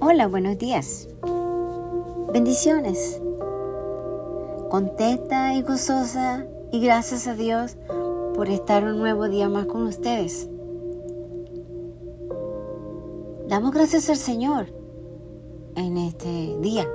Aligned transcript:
Hola, 0.00 0.26
buenos 0.26 0.58
días. 0.58 1.08
Bendiciones. 2.32 3.22
Contenta 4.68 5.54
y 5.54 5.62
gozosa 5.62 6.46
y 6.72 6.80
gracias 6.80 7.28
a 7.28 7.34
Dios 7.34 7.76
por 8.34 8.48
estar 8.48 8.82
un 8.82 8.98
nuevo 8.98 9.28
día 9.28 9.48
más 9.48 9.66
con 9.66 9.86
ustedes. 9.86 10.48
Damos 13.48 13.70
gracias 13.70 14.10
al 14.10 14.16
Señor 14.16 14.66
en 15.76 15.96
este 15.96 16.56
día. 16.60 16.88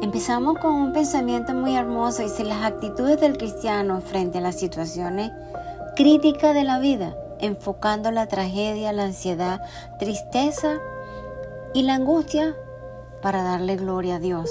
Empezamos 0.00 0.58
con 0.58 0.72
un 0.72 0.92
pensamiento 0.94 1.52
muy 1.52 1.76
hermoso 1.76 2.22
y 2.22 2.30
si 2.30 2.44
las 2.44 2.64
actitudes 2.64 3.20
del 3.20 3.36
cristiano 3.36 4.00
frente 4.00 4.38
a 4.38 4.40
las 4.40 4.58
situaciones 4.58 5.30
críticas 5.96 6.54
de 6.54 6.64
la 6.64 6.78
vida 6.78 7.14
enfocando 7.40 8.10
la 8.10 8.26
tragedia, 8.26 8.92
la 8.92 9.04
ansiedad, 9.04 9.60
tristeza 9.98 10.78
y 11.74 11.82
la 11.82 11.94
angustia 11.94 12.56
para 13.22 13.42
darle 13.42 13.76
gloria 13.76 14.16
a 14.16 14.18
Dios. 14.18 14.50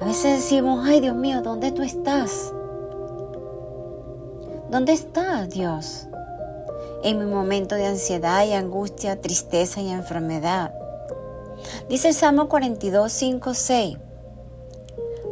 A 0.00 0.04
veces 0.04 0.42
decimos, 0.42 0.86
ay 0.86 1.00
Dios 1.00 1.16
mío, 1.16 1.40
¿dónde 1.42 1.72
tú 1.72 1.82
estás? 1.82 2.52
¿Dónde 4.70 4.92
estás, 4.92 5.50
Dios? 5.50 6.06
En 7.02 7.18
mi 7.18 7.24
momento 7.24 7.76
de 7.76 7.86
ansiedad 7.86 8.44
y 8.44 8.52
angustia, 8.52 9.20
tristeza 9.20 9.80
y 9.80 9.90
enfermedad. 9.90 10.74
Dice 11.88 12.08
el 12.08 12.14
Salmo 12.14 12.48
42, 12.48 13.10
5, 13.10 13.54
6. 13.54 13.98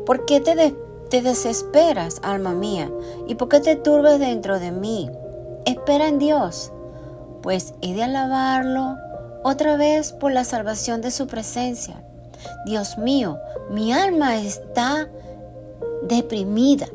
¿Por 0.07 0.25
qué 0.25 0.41
te, 0.41 0.75
te 1.15 1.23
desesperas, 1.23 2.19
alma 2.25 2.55
mía? 2.55 2.91
¿Y 3.29 3.37
por 3.37 3.49
qué 3.49 3.61
te 3.61 3.77
turbes 3.77 4.19
dentro 4.19 4.59
de 4.59 4.73
mí? 4.73 5.09
Espera 5.65 6.09
en 6.09 6.19
Dios, 6.19 6.73
pues 7.41 7.75
he 7.83 7.95
de 7.95 8.03
alabarlo 8.03 8.97
otra 9.45 9.77
vez 9.77 10.11
por 10.11 10.33
la 10.33 10.43
salvación 10.43 11.03
de 11.03 11.13
su 11.13 11.29
presencia. 11.29 12.05
Dios 12.67 12.99
mío, 12.99 13.39
mi 13.71 13.93
alma 13.93 14.39
está 14.39 15.09
deprimida. 16.03 16.89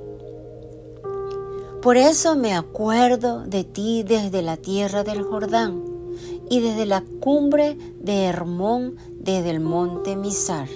Por 1.81 1.95
eso 1.95 2.35
me 2.35 2.53
acuerdo 2.53 3.45
de 3.45 3.63
ti 3.63 4.03
desde 4.03 4.41
la 4.41 4.57
tierra 4.57 5.05
del 5.05 5.23
Jordán 5.23 5.81
y 6.49 6.59
desde 6.59 6.85
la 6.85 7.05
cumbre 7.21 7.77
de 8.01 8.25
Hermón, 8.25 8.97
desde 9.13 9.51
el 9.51 9.61
monte 9.61 10.17
Misar. 10.17 10.67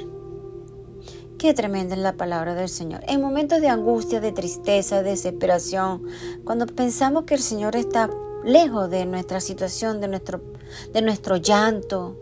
Qué 1.43 1.53
tremenda 1.53 1.93
es 1.95 1.99
la 1.99 2.13
palabra 2.13 2.55
del 2.55 2.69
Señor. 2.69 3.01
En 3.05 3.19
momentos 3.19 3.59
de 3.59 3.67
angustia, 3.67 4.21
de 4.21 4.31
tristeza, 4.31 5.03
de 5.03 5.09
desesperación, 5.09 6.07
cuando 6.45 6.65
pensamos 6.67 7.25
que 7.25 7.33
el 7.33 7.41
Señor 7.41 7.75
está 7.75 8.09
lejos 8.45 8.89
de 8.89 9.05
nuestra 9.05 9.41
situación, 9.41 9.99
de 9.99 10.07
nuestro, 10.07 10.39
de 10.93 11.01
nuestro 11.01 11.35
llanto, 11.35 12.15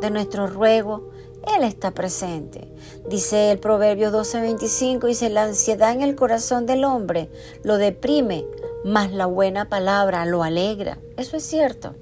de 0.00 0.10
nuestro 0.10 0.46
ruego, 0.46 1.10
Él 1.54 1.62
está 1.62 1.90
presente. 1.90 2.72
Dice 3.06 3.50
el 3.50 3.58
Proverbio 3.58 4.10
12:25, 4.10 5.08
dice, 5.08 5.28
la 5.28 5.42
ansiedad 5.42 5.92
en 5.92 6.00
el 6.00 6.16
corazón 6.16 6.64
del 6.64 6.84
hombre 6.84 7.28
lo 7.64 7.76
deprime, 7.76 8.46
mas 8.82 9.12
la 9.12 9.26
buena 9.26 9.68
palabra 9.68 10.24
lo 10.24 10.42
alegra. 10.42 10.96
Eso 11.18 11.36
es 11.36 11.44
cierto. 11.44 11.96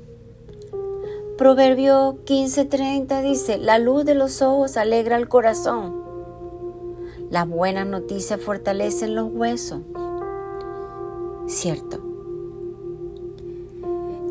Proverbio 1.36 2.20
15:30 2.24 3.20
dice, 3.20 3.58
la 3.58 3.80
luz 3.80 4.04
de 4.04 4.14
los 4.14 4.42
ojos 4.42 4.76
alegra 4.76 5.16
el 5.16 5.26
corazón 5.26 6.01
las 7.32 7.48
buenas 7.48 7.86
noticias 7.86 8.38
fortalecen 8.42 9.14
los 9.14 9.32
huesos. 9.32 9.80
Cierto. 11.46 11.98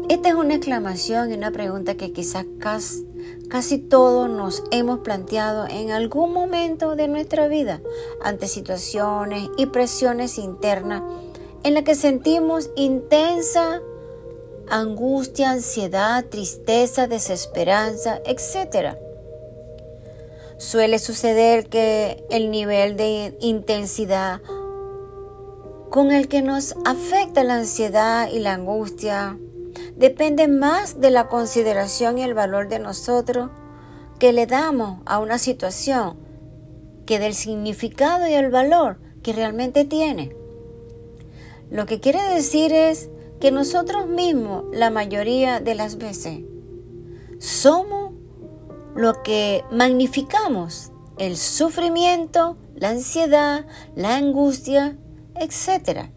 Esta 0.08 0.30
es 0.30 0.36
una 0.36 0.54
exclamación 0.54 1.32
y 1.32 1.34
una 1.34 1.50
pregunta 1.50 1.96
que 1.96 2.14
quizás 2.14 2.46
casi, 2.60 3.80
todos 3.80 4.30
nos 4.30 4.64
hemos 4.70 5.00
planteado 5.00 5.66
en 5.68 5.90
algún 5.90 6.32
momento 6.32 6.96
de 6.96 7.08
nuestra 7.08 7.48
vida 7.48 7.82
ante 8.22 8.48
situaciones 8.48 9.50
y 9.58 9.66
presiones 9.66 10.38
internas 10.38 11.02
en 11.64 11.74
las 11.74 11.84
que 11.84 11.96
sentimos 11.96 12.70
intensa 12.76 13.82
angustia, 14.70 15.50
ansiedad, 15.50 16.26
tristeza, 16.26 17.08
desesperanza, 17.08 18.22
etc. 18.26 18.96
Suele 20.62 21.00
suceder 21.00 21.70
que 21.70 22.24
el 22.30 22.52
nivel 22.52 22.96
de 22.96 23.36
intensidad 23.42 24.42
con 25.90 26.12
el 26.12 26.28
que 26.28 26.44
nos 26.44 26.76
afecta 26.86 27.44
la 27.44 27.56
ansiedad 27.56 28.30
y 28.32 28.38
la 28.38 28.54
angustia 28.54 29.40
depende 29.96 30.48
más 30.48 31.02
de 31.02 31.10
la 31.10 31.30
consideración 31.30 32.20
y 32.20 32.22
el 32.22 32.36
valor 32.36 32.70
de 32.70 32.78
nosotros 32.78 33.50
que 34.20 34.34
le 34.34 34.46
damos 34.46 35.02
a 35.08 35.18
una 35.18 35.40
situación 35.40 36.20
que 37.08 37.18
del 37.18 37.34
significado 37.34 38.28
y 38.28 38.34
el 38.34 38.52
valor 38.52 39.00
que 39.24 39.34
realmente 39.34 39.84
tiene. 39.84 40.36
Lo 41.72 41.88
que 41.88 42.00
quiere 42.00 42.22
decir 42.36 42.72
es 42.72 43.10
que 43.40 43.50
nosotros 43.50 44.06
mismos, 44.06 44.66
la 44.72 44.92
mayoría 44.92 45.60
de 45.60 45.74
las 45.74 45.98
veces, 45.98 46.42
somos 47.40 48.11
lo 48.96 49.24
que 49.24 49.64
magnificamos, 49.72 50.92
el 51.18 51.38
sufrimiento, 51.38 52.58
la 52.76 52.90
ansiedad, 52.90 53.66
la 53.96 54.16
angustia, 54.16 54.98
etc. 55.40 56.10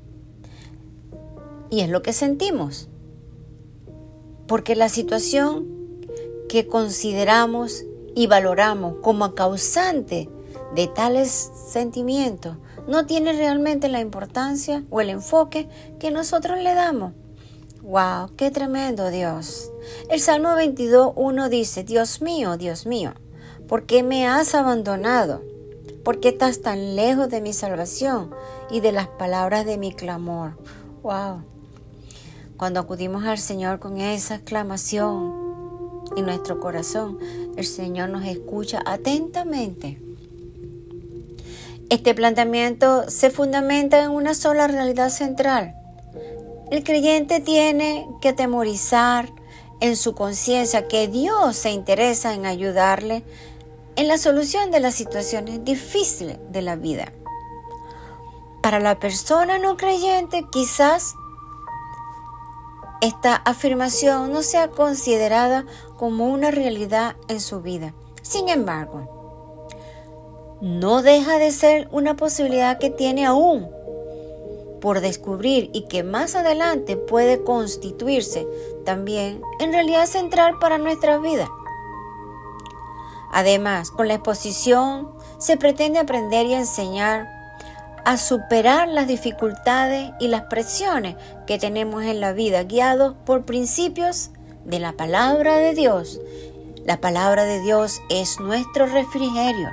Y 1.71 1.81
es 1.81 1.89
lo 1.89 2.03
que 2.03 2.13
sentimos. 2.13 2.89
Porque 4.47 4.77
la 4.77 4.89
situación 4.89 5.67
que 6.49 6.67
consideramos 6.67 7.85
y 8.15 8.27
valoramos 8.27 8.97
como 9.03 9.35
causante 9.35 10.29
de 10.75 10.87
tales 10.87 11.51
sentimientos 11.69 12.57
no 12.87 13.07
tiene 13.07 13.33
realmente 13.33 13.89
la 13.89 14.01
importancia 14.01 14.85
o 14.91 15.01
el 15.01 15.11
enfoque 15.11 15.69
que 15.99 16.11
nosotros 16.11 16.59
le 16.59 16.75
damos. 16.75 17.13
¡Wow! 17.85 18.31
¡Qué 18.39 18.51
tremendo 18.51 19.11
Dios! 19.11 19.71
El 20.09 20.19
Salmo 20.19 20.55
22, 20.55 21.13
1 21.17 21.49
dice, 21.51 21.85
Dios 21.85 22.23
mío, 22.23 22.57
Dios 22.57 22.87
mío, 22.87 23.13
¿por 23.69 23.85
qué 23.85 24.03
me 24.03 24.27
has 24.27 24.55
abandonado? 24.55 25.43
¿Por 26.03 26.19
qué 26.19 26.31
estás 26.31 26.63
tan 26.63 26.97
lejos 26.97 27.29
de 27.29 27.43
mi 27.43 27.53
salvación 27.53 28.31
y 28.71 28.81
de 28.81 28.93
las 28.93 29.09
palabras 29.09 29.67
de 29.67 29.77
mi 29.77 29.93
clamor? 29.93 30.57
¡Wow! 31.03 31.43
Cuando 32.57 32.81
acudimos 32.81 33.25
al 33.25 33.37
Señor 33.37 33.81
con 33.81 33.99
esa 33.99 34.37
exclamación 34.37 36.05
en 36.17 36.25
nuestro 36.25 36.61
corazón, 36.61 37.19
el 37.55 37.67
Señor 37.67 38.09
nos 38.09 38.25
escucha 38.25 38.81
atentamente. 38.87 40.01
Este 41.91 42.15
planteamiento 42.15 43.11
se 43.11 43.29
fundamenta 43.29 44.03
en 44.03 44.11
una 44.11 44.33
sola 44.33 44.69
realidad 44.69 45.11
central 45.11 45.75
el 46.71 46.83
creyente 46.83 47.41
tiene 47.41 48.09
que 48.21 48.33
temorizar 48.33 49.33
en 49.81 49.97
su 49.97 50.15
conciencia 50.15 50.89
que 50.89 51.09
Dios 51.09 51.57
se 51.57 51.71
interesa 51.71 52.35
en 52.35 52.47
ayudarle 52.47 53.25
en 53.97 54.09
la 54.09 54.19
solución 54.19 54.71
de 54.71 54.81
las 54.81 54.95
situaciones 54.95 55.65
difíciles 55.65 56.39
de 56.51 56.63
la 56.63 56.77
vida. 56.77 57.13
Para 58.63 58.81
la 58.81 58.99
persona 58.99 59.59
no 59.59 59.77
creyente 59.77 60.47
quizás 60.51 61.15
esta 63.03 63.37
afirmación 63.37 64.33
no 64.33 64.43
sea 64.43 64.69
considerada 64.69 65.67
como 65.99 66.29
una 66.29 66.51
realidad 66.51 67.17
en 67.29 67.41
su 67.41 67.61
vida. 67.61 67.93
Sin 68.23 68.49
embargo, 68.49 69.11
no 70.63 71.03
deja 71.03 71.37
de 71.39 71.51
ser 71.51 71.89
una 71.93 72.17
posibilidad 72.17 72.79
que 72.79 72.89
tiene 72.89 73.27
aún 73.27 73.74
por 74.85 75.01
descubrir 75.01 75.71
y 75.73 75.87
que 75.87 76.03
más 76.03 76.35
adelante 76.35 76.99
puede 76.99 77.43
constituirse 77.43 78.47
también 78.85 79.41
en 79.59 79.73
realidad 79.73 80.05
central 80.05 80.59
para 80.59 80.77
nuestra 80.77 81.17
vida. 81.17 81.49
Además, 83.33 83.91
con 83.91 84.09
la 84.09 84.15
exposición 84.17 85.09
se 85.39 85.57
pretende 85.57 86.01
aprender 86.01 86.45
y 86.45 86.53
enseñar 86.53 87.27
a 88.05 88.19
superar 88.19 88.89
las 88.89 89.09
dificultades 89.09 90.13
y 90.21 90.29
las 90.29 90.43
presiones 90.43 91.17
que 91.47 91.59
tenemos 91.59 92.03
en 92.03 92.21
la 92.21 92.35
vida, 92.35 92.63
guiados 92.65 93.15
por 93.25 93.47
principios 93.47 94.33
de 94.67 94.81
la 94.81 94.93
palabra 94.93 95.57
de 95.57 95.73
Dios. 95.73 96.21
La 96.85 97.01
palabra 97.01 97.45
de 97.45 97.61
Dios 97.61 98.03
es 98.11 98.39
nuestro 98.39 98.85
refrigerio. 98.85 99.71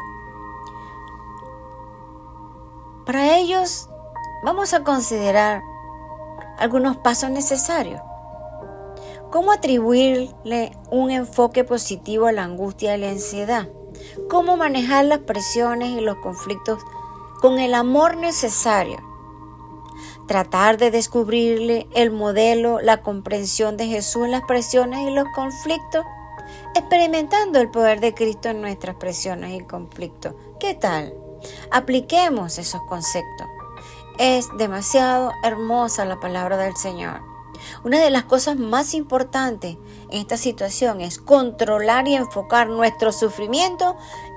Para 3.06 3.38
ellos 3.38 3.90
vamos 4.44 4.74
a 4.74 4.84
considerar 4.84 5.62
algunos 6.58 6.98
pasos 6.98 7.30
necesarios. 7.30 8.02
¿Cómo 9.32 9.52
atribuirle 9.52 10.78
un 10.90 11.10
enfoque 11.10 11.64
positivo 11.64 12.28
a 12.28 12.32
la 12.32 12.44
angustia 12.44 12.96
y 12.96 13.00
la 13.00 13.10
ansiedad? 13.10 13.70
¿Cómo 14.30 14.58
manejar 14.58 15.06
las 15.06 15.20
presiones 15.20 15.90
y 15.90 16.02
los 16.02 16.18
conflictos 16.18 16.80
con 17.42 17.60
el 17.60 17.74
amor 17.74 18.18
necesario? 18.18 19.12
tratar 20.32 20.78
de 20.78 20.92
descubrirle 20.92 21.88
el 21.94 22.10
modelo, 22.10 22.80
la 22.80 23.02
comprensión 23.02 23.76
de 23.76 23.88
Jesús 23.88 24.24
en 24.24 24.32
las 24.32 24.44
presiones 24.44 25.02
y 25.02 25.12
los 25.12 25.26
conflictos, 25.36 26.06
experimentando 26.74 27.60
el 27.60 27.70
poder 27.70 28.00
de 28.00 28.14
Cristo 28.14 28.48
en 28.48 28.62
nuestras 28.62 28.96
presiones 28.96 29.60
y 29.60 29.66
conflictos. 29.66 30.34
¿Qué 30.58 30.74
tal? 30.74 31.14
Apliquemos 31.70 32.60
esos 32.60 32.80
conceptos. 32.88 33.48
Es 34.18 34.50
demasiado 34.58 35.32
hermosa 35.44 36.06
la 36.06 36.20
palabra 36.20 36.58
del 36.58 36.76
Señor. 36.76 37.22
Una 37.84 38.00
de 38.00 38.10
las 38.10 38.24
cosas 38.24 38.58
más 38.58 38.94
importantes 38.94 39.78
en 40.10 40.20
esta 40.20 40.38
situación 40.38 41.02
es 41.02 41.20
controlar 41.20 42.08
y 42.08 42.16
enfocar 42.16 42.68
nuestro 42.70 43.12
sufrimiento 43.12 43.96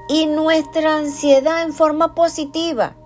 y 0.08 0.26
nuestra 0.26 0.96
ansiedad 0.96 1.62
en 1.62 1.72
forma 1.72 2.14
positiva. 2.14 2.96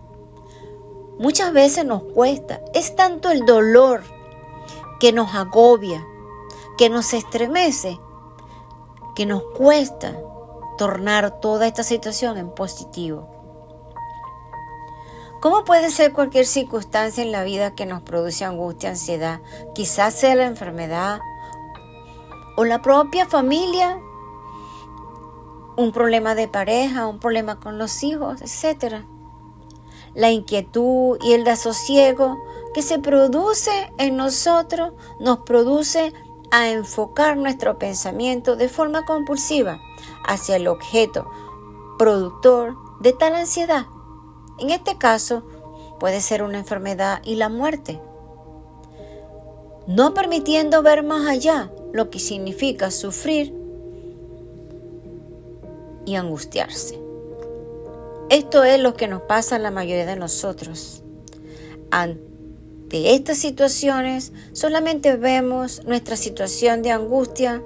Muchas 1.18 1.52
veces 1.52 1.84
nos 1.84 2.02
cuesta, 2.02 2.60
es 2.74 2.94
tanto 2.94 3.30
el 3.30 3.44
dolor 3.44 4.02
que 5.00 5.12
nos 5.12 5.34
agobia, 5.34 6.04
que 6.76 6.90
nos 6.90 7.12
estremece, 7.12 7.98
que 9.16 9.26
nos 9.26 9.42
cuesta 9.56 10.16
tornar 10.76 11.40
toda 11.40 11.66
esta 11.66 11.82
situación 11.82 12.36
en 12.38 12.50
positivo. 12.50 13.37
¿Cómo 15.40 15.64
puede 15.64 15.92
ser 15.92 16.12
cualquier 16.12 16.46
circunstancia 16.46 17.22
en 17.22 17.30
la 17.30 17.44
vida 17.44 17.76
que 17.76 17.86
nos 17.86 18.02
produce 18.02 18.44
angustia, 18.44 18.90
ansiedad? 18.90 19.40
Quizás 19.72 20.14
sea 20.14 20.34
la 20.34 20.46
enfermedad 20.46 21.20
o 22.56 22.64
la 22.64 22.82
propia 22.82 23.24
familia, 23.24 24.00
un 25.76 25.92
problema 25.92 26.34
de 26.34 26.48
pareja, 26.48 27.06
un 27.06 27.20
problema 27.20 27.60
con 27.60 27.78
los 27.78 28.02
hijos, 28.02 28.42
etc. 28.42 29.04
La 30.12 30.32
inquietud 30.32 31.18
y 31.22 31.34
el 31.34 31.44
desasosiego 31.44 32.36
que 32.74 32.82
se 32.82 32.98
produce 32.98 33.92
en 33.96 34.16
nosotros 34.16 34.92
nos 35.20 35.38
produce 35.38 36.12
a 36.50 36.68
enfocar 36.68 37.36
nuestro 37.36 37.78
pensamiento 37.78 38.56
de 38.56 38.68
forma 38.68 39.04
compulsiva 39.04 39.78
hacia 40.26 40.56
el 40.56 40.66
objeto 40.66 41.30
productor 41.96 42.76
de 42.98 43.12
tal 43.12 43.36
ansiedad 43.36 43.86
en 44.58 44.70
este 44.70 44.98
caso, 44.98 45.44
puede 45.98 46.20
ser 46.20 46.42
una 46.42 46.58
enfermedad 46.58 47.20
y 47.24 47.36
la 47.36 47.48
muerte. 47.48 48.00
No 49.86 50.14
permitiendo 50.14 50.82
ver 50.82 51.02
más 51.02 51.26
allá 51.26 51.70
lo 51.92 52.10
que 52.10 52.18
significa 52.18 52.90
sufrir 52.90 53.54
y 56.04 56.16
angustiarse. 56.16 56.98
Esto 58.30 58.64
es 58.64 58.78
lo 58.80 58.94
que 58.94 59.08
nos 59.08 59.22
pasa 59.22 59.56
a 59.56 59.58
la 59.58 59.70
mayoría 59.70 60.04
de 60.04 60.16
nosotros. 60.16 61.02
Ante 61.90 63.14
estas 63.14 63.38
situaciones 63.38 64.32
solamente 64.52 65.16
vemos 65.16 65.84
nuestra 65.84 66.16
situación 66.16 66.82
de 66.82 66.90
angustia 66.90 67.62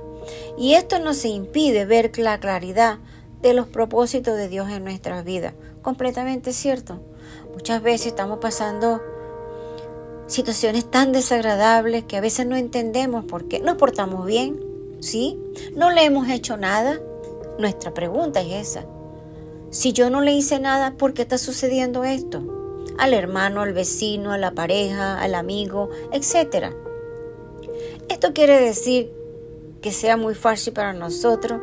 y 0.57 0.75
esto 0.75 1.01
nos 1.01 1.25
impide 1.25 1.85
ver 1.85 2.17
la 2.19 2.39
claridad 2.39 2.99
de 3.43 3.55
los 3.55 3.67
propósitos 3.67 4.37
de 4.37 4.49
Dios 4.49 4.71
en 4.71 4.85
nuestras 4.85 5.25
vidas. 5.25 5.55
Completamente 5.83 6.53
cierto. 6.53 7.01
Muchas 7.53 7.83
veces 7.83 8.09
estamos 8.09 8.39
pasando 8.39 9.03
situaciones 10.27 10.91
tan 10.91 11.13
desagradables 11.13 12.05
que 12.05 12.17
a 12.17 12.21
veces 12.21 12.47
no 12.47 12.57
entendemos 12.57 13.25
por 13.25 13.49
qué. 13.49 13.61
Nos 13.61 13.77
portamos 13.77 14.25
bien, 14.27 14.59
¿sí? 15.01 15.39
No 15.75 15.91
le 15.91 16.05
hemos 16.05 16.29
hecho 16.29 16.57
nada. 16.57 17.01
Nuestra 17.59 17.93
pregunta 17.93 18.41
es 18.41 18.69
esa. 18.69 18.87
Si 19.71 19.93
yo 19.93 20.11
no 20.11 20.21
le 20.21 20.33
hice 20.33 20.61
nada, 20.61 20.95
¿por 20.97 21.15
qué 21.15 21.23
está 21.23 21.39
sucediendo 21.39 22.05
esto? 22.05 22.43
Al 22.99 23.15
hermano, 23.15 23.63
al 23.63 23.73
vecino, 23.73 24.33
a 24.33 24.39
la 24.39 24.53
pareja, 24.53 25.21
al 25.21 25.35
amigo, 25.35 25.91
etc. 26.13 26.75
Esto 28.09 28.33
quiere 28.33 28.61
decir 28.61 29.22
que 29.83 29.93
sea 29.93 30.17
muy 30.17 30.35
fácil 30.35 30.73
para 30.73 30.95
nosotros, 30.95 31.61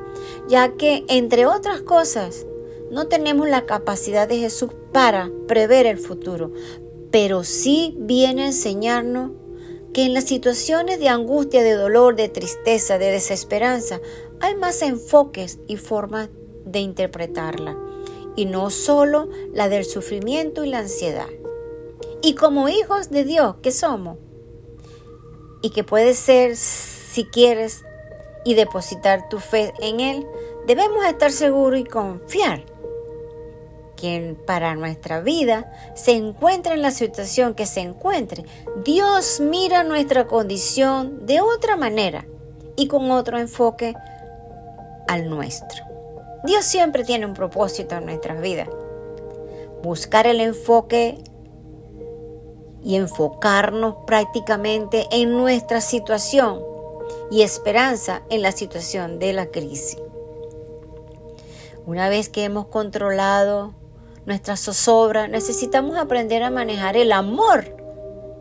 ya 0.48 0.74
que, 0.74 1.06
entre 1.08 1.48
otras 1.48 1.82
cosas, 1.82 2.46
no 2.92 3.08
tenemos 3.08 3.50
la 3.50 3.66
capacidad 3.66 4.28
de 4.28 4.38
Jesús 4.38 4.72
para 4.92 5.32
prever 5.48 5.86
el 5.86 5.98
futuro, 5.98 6.52
pero 7.12 7.44
sí 7.44 7.96
viene 7.98 8.44
a 8.44 8.48
enseñarnos 8.48 9.32
que 9.94 10.06
en 10.06 10.14
las 10.14 10.26
situaciones 10.26 11.00
de 11.00 11.10
angustia, 11.10 11.64
de 11.64 11.74
dolor, 11.74 12.16
de 12.16 12.30
tristeza, 12.30 12.98
de 12.98 13.12
desesperanza, 13.12 14.00
hay 14.40 14.56
más 14.56 14.82
enfoques 14.82 15.60
y 15.68 15.78
formas 15.78 16.30
de 16.66 16.80
interpretarla, 16.80 17.78
y 18.36 18.46
no 18.46 18.70
solo 18.70 19.30
la 19.54 19.70
del 19.70 19.86
sufrimiento 19.86 20.64
y 20.64 20.70
la 20.70 20.80
ansiedad. 20.80 21.30
Y 22.22 22.36
como 22.36 22.70
hijos 22.70 23.10
de 23.10 23.24
Dios 23.24 23.56
que 23.62 23.72
somos, 23.72 24.18
y 25.62 25.72
que 25.72 25.84
puede 25.84 26.14
ser, 26.14 26.56
si 26.56 27.26
quieres, 27.26 27.84
y 28.44 28.54
depositar 28.54 29.30
tu 29.30 29.40
fe 29.40 29.74
en 29.80 30.00
Él, 30.00 30.28
debemos 30.66 31.06
estar 31.06 31.32
seguros 31.32 31.80
y 31.80 31.84
confiar 31.84 32.64
que 33.96 34.36
para 34.46 34.76
nuestra 34.76 35.20
vida 35.20 35.72
se 35.94 36.14
encuentre 36.14 36.74
en 36.74 36.82
la 36.82 36.92
situación 36.92 37.54
que 37.54 37.66
se 37.66 37.82
encuentre, 37.82 38.46
Dios 38.86 39.42
mira 39.42 39.84
nuestra 39.84 40.26
condición 40.26 41.26
de 41.26 41.42
otra 41.42 41.76
manera 41.76 42.26
y 42.78 42.88
con 42.88 43.12
otro 43.12 43.38
enfoque 43.38 43.94
al 45.08 45.30
nuestro. 45.30 45.84
Dios 46.46 46.64
siempre 46.64 47.04
tiene 47.04 47.26
un 47.26 47.34
propósito 47.34 47.96
en 47.96 48.06
nuestras 48.06 48.42
vidas. 48.42 48.70
Buscar 49.84 50.28
el 50.28 50.40
enfoque 50.40 51.18
y 52.82 52.96
enfocarnos 52.96 53.96
prácticamente 54.08 55.08
en 55.12 55.34
nuestra 55.34 55.82
situación 55.82 56.62
y 57.32 57.42
esperanza 57.42 58.24
en 58.30 58.42
la 58.42 58.52
situación 58.52 59.20
de 59.20 59.34
la 59.34 59.48
crisis. 59.48 60.00
Una 61.86 62.10
vez 62.10 62.30
que 62.30 62.44
hemos 62.44 62.68
controlado 62.68 63.74
nuestra 64.26 64.58
zozobra, 64.58 65.28
necesitamos 65.28 65.98
aprender 65.98 66.44
a 66.44 66.52
manejar 66.52 66.98
el 66.98 67.12
amor 67.12 67.76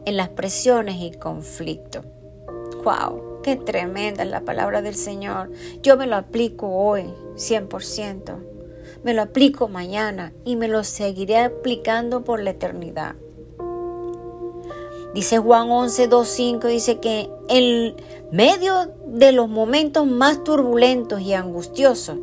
en 0.05 0.17
las 0.17 0.29
presiones 0.29 0.97
y 1.01 1.13
conflictos. 1.13 2.05
¡Wow! 2.85 3.41
¡Qué 3.43 3.57
tremenda 3.57 4.23
es 4.23 4.29
la 4.29 4.43
palabra 4.43 4.83
del 4.83 4.95
Señor! 4.97 5.51
Yo 5.83 5.97
me 5.97 6.07
lo 6.07 6.17
aplico 6.17 6.69
hoy, 6.69 7.05
100%. 7.37 8.37
Me 9.03 9.15
lo 9.15 9.23
aplico 9.23 9.69
mañana 9.69 10.33
y 10.45 10.57
me 10.57 10.69
lo 10.69 10.85
seguiré 10.85 11.39
aplicando 11.39 12.25
por 12.25 12.43
la 12.43 12.51
eternidad. 12.51 13.15
Dice 15.15 15.39
Juan 15.39 15.71
11, 15.71 16.09
2, 16.09 16.29
5, 16.29 16.69
dice 16.69 16.99
que 17.01 17.31
en 17.49 17.97
medio 18.31 18.93
de 19.07 19.33
los 19.33 19.49
momentos 19.49 20.07
más 20.07 20.45
turbulentos 20.45 21.21
y 21.21 21.35
angustiosos, 21.35 22.19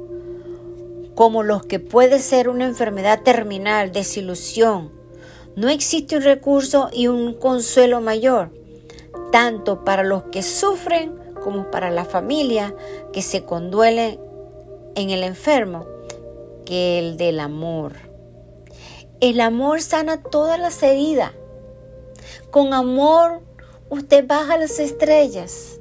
como 1.15 1.43
los 1.43 1.65
que 1.65 1.79
puede 1.79 2.19
ser 2.19 2.49
una 2.49 2.65
enfermedad 2.65 3.21
terminal, 3.23 3.91
desilusión, 3.91 4.91
no 5.55 5.69
existe 5.69 6.17
un 6.17 6.23
recurso 6.23 6.89
y 6.91 7.07
un 7.07 7.33
consuelo 7.33 8.01
mayor, 8.01 8.51
tanto 9.31 9.85
para 9.85 10.03
los 10.03 10.23
que 10.23 10.43
sufren 10.43 11.15
como 11.43 11.71
para 11.71 11.91
la 11.91 12.05
familia 12.05 12.75
que 13.13 13.21
se 13.21 13.45
conduele 13.45 14.19
en 14.95 15.09
el 15.09 15.23
enfermo, 15.23 15.85
que 16.65 16.99
el 16.99 17.17
del 17.17 17.39
amor. 17.39 17.93
El 19.21 19.39
amor 19.39 19.81
sana 19.81 20.21
todas 20.21 20.59
las 20.59 20.83
heridas 20.83 21.31
con 22.51 22.73
amor 22.73 23.41
usted 23.89 24.25
baja 24.27 24.57
las 24.57 24.79
estrellas. 24.79 25.79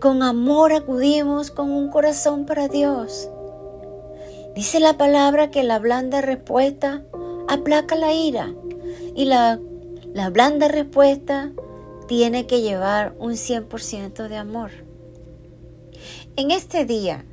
Con 0.00 0.22
amor 0.22 0.72
acudimos 0.72 1.50
con 1.50 1.70
un 1.70 1.90
corazón 1.90 2.46
para 2.46 2.68
Dios. 2.68 3.28
Dice 4.54 4.80
la 4.80 4.96
palabra 4.96 5.50
que 5.50 5.62
la 5.62 5.78
blanda 5.78 6.20
respuesta 6.20 7.04
aplaca 7.48 7.96
la 7.96 8.12
ira 8.12 8.52
y 9.14 9.26
la, 9.26 9.60
la 10.12 10.30
blanda 10.30 10.68
respuesta 10.68 11.52
tiene 12.08 12.46
que 12.46 12.60
llevar 12.60 13.14
un 13.18 13.32
100% 13.32 14.28
de 14.28 14.36
amor. 14.36 14.70
En 16.36 16.50
este 16.50 16.84
día, 16.84 17.24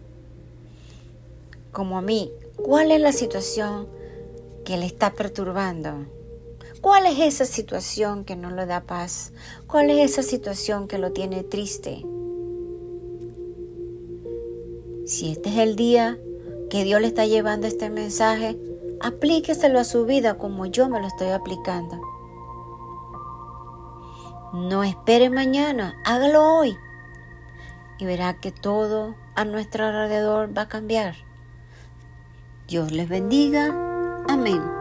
como 1.71 1.97
a 1.97 2.01
mí, 2.01 2.31
¿cuál 2.57 2.91
es 2.91 2.99
la 2.99 3.11
situación 3.11 3.87
que 4.65 4.77
le 4.77 4.85
está 4.85 5.13
perturbando? 5.13 6.05
¿Cuál 6.81 7.07
es 7.07 7.19
esa 7.19 7.45
situación 7.45 8.23
que 8.23 8.35
no 8.35 8.51
le 8.51 8.65
da 8.65 8.81
paz? 8.81 9.33
¿Cuál 9.65 9.89
es 9.89 10.11
esa 10.11 10.23
situación 10.23 10.87
que 10.87 10.99
lo 10.99 11.11
tiene 11.11 11.43
triste? 11.43 12.05
Si 15.05 15.31
este 15.31 15.49
es 15.49 15.57
el 15.57 15.75
día 15.75 16.19
que 16.69 16.83
Dios 16.83 17.01
le 17.01 17.07
está 17.07 17.25
llevando 17.25 17.65
este 17.65 17.89
mensaje, 17.89 18.57
aplíqueselo 19.01 19.79
a 19.79 19.85
su 19.85 20.05
vida 20.05 20.37
como 20.37 20.65
yo 20.65 20.87
me 20.89 20.99
lo 20.99 21.07
estoy 21.07 21.29
aplicando. 21.29 21.99
No 24.53 24.83
espere 24.83 25.29
mañana, 25.29 25.95
hágalo 26.05 26.57
hoy 26.57 26.77
y 27.99 28.05
verá 28.05 28.39
que 28.39 28.51
todo 28.51 29.15
a 29.35 29.45
nuestro 29.45 29.85
alrededor 29.85 30.55
va 30.55 30.63
a 30.63 30.69
cambiar. 30.69 31.15
Dios 32.67 32.91
les 32.91 33.07
bendiga. 33.07 33.67
Amén. 34.27 34.76